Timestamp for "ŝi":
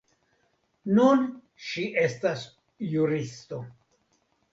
1.65-1.85